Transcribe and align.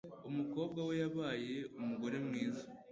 Umukobwa 0.29 0.79
we 0.87 0.93
yabaye 1.03 1.55
umugore 1.81 2.17
mwiza. 2.27 2.63